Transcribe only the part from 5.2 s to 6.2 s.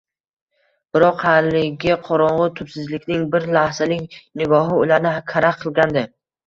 karaxt qilgandi